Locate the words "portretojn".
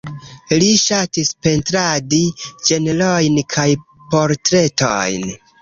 4.15-5.33